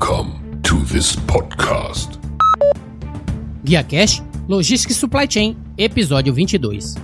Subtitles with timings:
[0.00, 2.18] Welcome to this podcast.
[3.62, 6.94] Guia Cash, Logística e Supply Chain, episódio 22.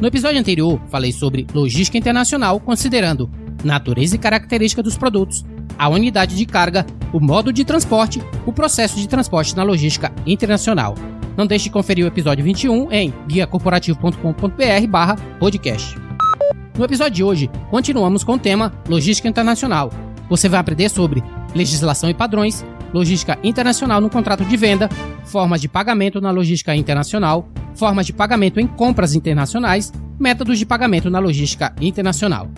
[0.00, 3.30] No episódio anterior, falei sobre logística internacional, considerando
[3.62, 5.44] natureza e característica dos produtos,
[5.78, 10.96] a unidade de carga, o modo de transporte, o processo de transporte na logística internacional.
[11.36, 15.96] Não deixe de conferir o episódio 21 em guiacorporativo.com.br/podcast.
[16.76, 19.92] No episódio de hoje, continuamos com o tema Logística Internacional.
[20.28, 21.22] Você vai aprender sobre
[21.54, 24.88] legislação e padrões, logística internacional no contrato de venda,
[25.24, 31.10] formas de pagamento na logística internacional, formas de pagamento em compras internacionais, métodos de pagamento
[31.10, 32.50] na logística internacional.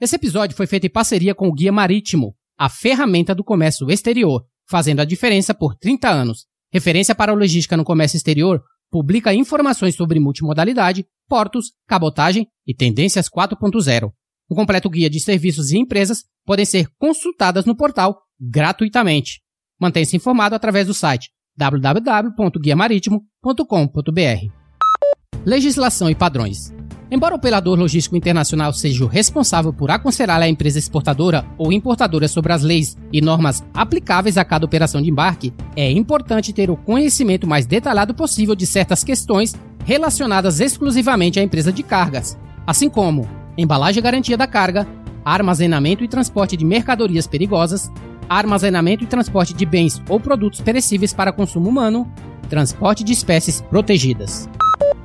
[0.00, 4.44] Esse episódio foi feito em parceria com o Guia Marítimo, a ferramenta do comércio exterior,
[4.68, 6.46] fazendo a diferença por 30 anos.
[6.72, 13.28] Referência para a logística no comércio exterior, publica informações sobre multimodalidade, portos, cabotagem e tendências
[13.28, 14.12] 4.0.
[14.50, 19.40] Um completo guia de serviços e empresas podem ser consultadas no portal gratuitamente.
[19.80, 24.52] Mantenha-se informado através do site www.guiamaritimo.com.br.
[25.44, 26.72] Legislação e padrões.
[27.10, 32.26] Embora o operador logístico internacional seja o responsável por aconselhar a empresa exportadora ou importadora
[32.26, 36.76] sobre as leis e normas aplicáveis a cada operação de embarque, é importante ter o
[36.76, 43.45] conhecimento mais detalhado possível de certas questões relacionadas exclusivamente à empresa de cargas, assim como
[43.56, 44.86] embalagem e garantia da carga,
[45.24, 47.90] armazenamento e transporte de mercadorias perigosas,
[48.28, 52.10] armazenamento e transporte de bens ou produtos perecíveis para consumo humano,
[52.48, 54.48] transporte de espécies protegidas.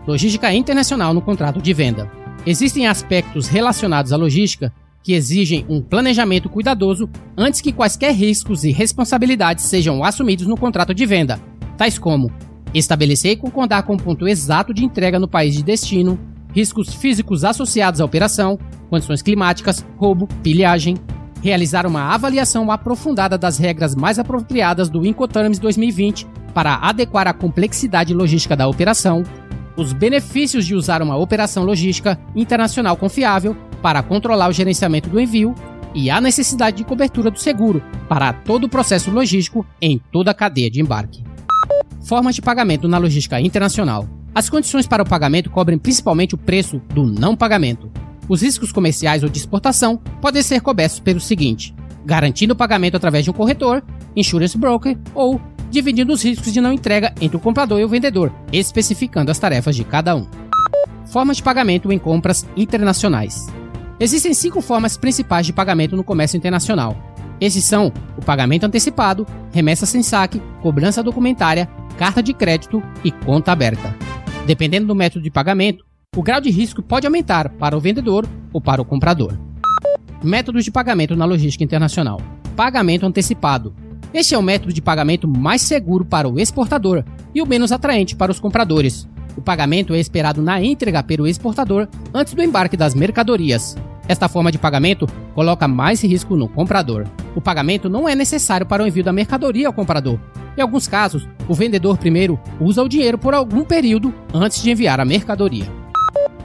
[0.08, 2.10] Logística internacional no contrato de venda.
[2.46, 8.72] Existem aspectos relacionados à logística que exigem um planejamento cuidadoso antes que quaisquer riscos e
[8.72, 11.40] responsabilidades sejam assumidos no contrato de venda,
[11.78, 12.32] tais como
[12.74, 16.20] estabelecer e concordar com o ponto exato de entrega no país de destino,
[16.54, 18.58] riscos físicos associados à operação,
[18.90, 20.98] condições climáticas, roubo, pilhagem,
[21.42, 28.14] realizar uma avaliação aprofundada das regras mais apropriadas do Incoterms 2020 para adequar a complexidade
[28.14, 29.24] logística da operação,
[29.76, 35.56] os benefícios de usar uma operação logística internacional confiável para controlar o gerenciamento do envio
[35.94, 40.36] e a necessidade de cobertura do seguro para todo o processo logístico em toda a
[40.36, 41.24] cadeia de embarque.
[42.04, 44.08] Formas de pagamento na logística internacional.
[44.34, 47.92] As condições para o pagamento cobrem principalmente o preço do não pagamento.
[48.30, 51.76] Os riscos comerciais ou de exportação podem ser cobertos pelo seguinte:
[52.06, 53.84] garantindo o pagamento através de um corretor,
[54.16, 58.32] insurance broker ou dividindo os riscos de não entrega entre o comprador e o vendedor,
[58.52, 60.28] especificando as tarefas de cada um.
[61.06, 63.48] Formas de pagamento em compras internacionais.
[64.00, 66.96] Existem cinco formas principais de pagamento no comércio internacional.
[67.40, 73.52] Esses são o pagamento antecipado, remessa sem saque, cobrança documentária, carta de crédito e conta
[73.52, 74.11] aberta.
[74.46, 75.86] Dependendo do método de pagamento,
[76.16, 79.38] o grau de risco pode aumentar para o vendedor ou para o comprador.
[80.24, 82.20] Métodos de pagamento na logística internacional:
[82.56, 83.74] pagamento antecipado.
[84.14, 87.04] Este é o método de pagamento mais seguro para o exportador
[87.34, 89.08] e o menos atraente para os compradores.
[89.38, 93.78] O pagamento é esperado na entrega pelo exportador antes do embarque das mercadorias.
[94.08, 97.08] Esta forma de pagamento coloca mais risco no comprador.
[97.36, 100.20] O pagamento não é necessário para o envio da mercadoria ao comprador.
[100.58, 105.00] Em alguns casos, o vendedor primeiro usa o dinheiro por algum período antes de enviar
[105.00, 105.66] a mercadoria.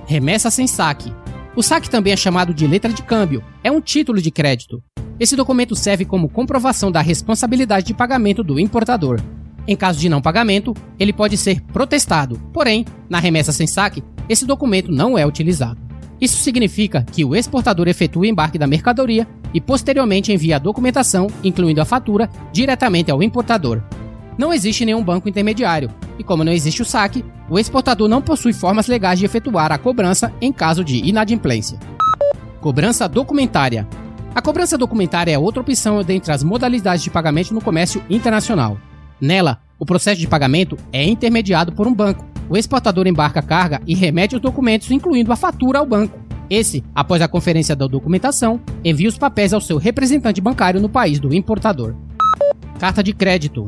[0.06, 1.12] Remessa sem saque.
[1.56, 4.82] O saque também é chamado de letra de câmbio, é um título de crédito.
[5.18, 9.20] Esse documento serve como comprovação da responsabilidade de pagamento do importador.
[9.66, 14.46] Em caso de não pagamento, ele pode ser protestado, porém, na remessa sem saque, esse
[14.46, 15.80] documento não é utilizado.
[16.20, 21.26] Isso significa que o exportador efetua o embarque da mercadoria e posteriormente envia a documentação,
[21.42, 23.82] incluindo a fatura, diretamente ao importador.
[24.38, 28.52] Não existe nenhum banco intermediário, e como não existe o saque, o exportador não possui
[28.52, 31.78] formas legais de efetuar a cobrança em caso de inadimplência.
[32.60, 33.88] Cobrança documentária.
[34.34, 38.76] A cobrança documentária é outra opção dentre as modalidades de pagamento no comércio internacional.
[39.18, 42.26] Nela, o processo de pagamento é intermediado por um banco.
[42.48, 46.18] O exportador embarca a carga e remete os documentos, incluindo a fatura, ao banco.
[46.48, 51.18] Esse, após a conferência da documentação, envia os papéis ao seu representante bancário no país
[51.18, 51.94] do importador.
[52.78, 53.64] Carta de crédito.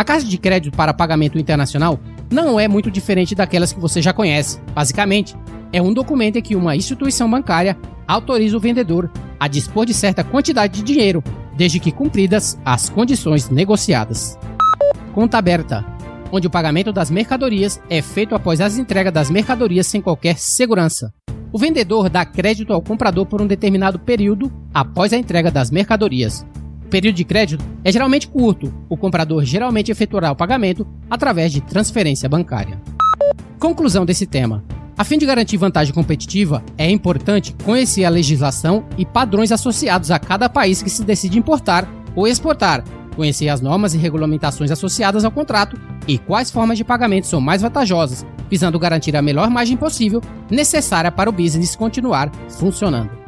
[0.00, 2.00] A carta de crédito para pagamento internacional
[2.30, 4.58] não é muito diferente daquelas que você já conhece.
[4.74, 5.36] Basicamente,
[5.74, 7.76] é um documento em que uma instituição bancária
[8.08, 11.22] autoriza o vendedor a dispor de certa quantidade de dinheiro,
[11.54, 14.38] desde que cumpridas as condições negociadas.
[15.12, 15.84] Conta aberta,
[16.32, 21.12] onde o pagamento das mercadorias é feito após as entregas das mercadorias sem qualquer segurança.
[21.52, 26.46] O vendedor dá crédito ao comprador por um determinado período após a entrega das mercadorias.
[26.90, 32.28] Período de crédito é geralmente curto, o comprador geralmente efetuará o pagamento através de transferência
[32.28, 32.80] bancária.
[33.60, 34.64] Conclusão desse tema:
[34.98, 40.18] A fim de garantir vantagem competitiva, é importante conhecer a legislação e padrões associados a
[40.18, 42.82] cada país que se decide importar ou exportar,
[43.14, 45.78] conhecer as normas e regulamentações associadas ao contrato
[46.08, 50.20] e quais formas de pagamento são mais vantajosas, visando garantir a melhor margem possível
[50.50, 53.19] necessária para o business continuar funcionando.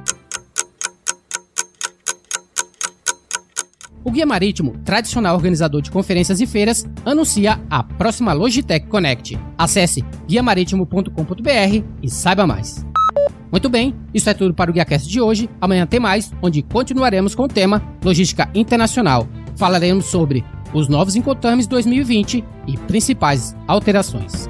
[4.12, 9.38] Guia Marítimo, tradicional organizador de conferências e feiras, anuncia a próxima Logitech Connect.
[9.56, 12.84] Acesse guiamaritimo.com.br e saiba mais.
[13.50, 15.48] Muito bem, isso é tudo para o GuiaCast de hoje.
[15.58, 19.26] Amanhã tem mais, onde continuaremos com o tema Logística Internacional.
[19.56, 20.44] Falaremos sobre
[20.74, 24.46] os novos Incoterms 2020 e principais alterações.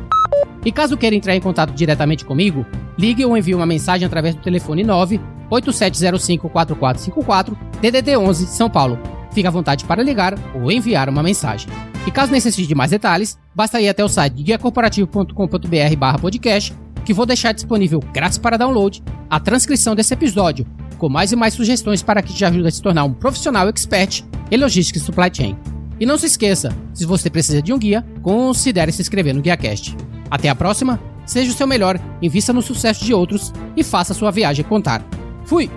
[0.65, 2.67] E caso queira entrar em contato diretamente comigo,
[2.99, 5.21] ligue ou envie uma mensagem através do telefone 9
[5.51, 8.99] 8705 4454 DDD 11 São Paulo
[9.33, 11.69] Fique à vontade para ligar ou enviar uma mensagem.
[12.07, 16.75] E caso necessite de mais detalhes, basta ir até o site guiacorporativo.com.br podcast,
[17.05, 20.67] que vou deixar disponível grátis para download a transcrição desse episódio,
[20.99, 24.23] com mais e mais sugestões para que te ajude a se tornar um profissional expert
[24.51, 25.57] em logística e supply chain.
[25.99, 29.97] E não se esqueça, se você precisa de um guia, considere se inscrever no GuiaCast.
[30.31, 34.31] Até a próxima, seja o seu melhor, invista no sucesso de outros e faça sua
[34.31, 35.05] viagem contar.
[35.45, 35.71] Fui!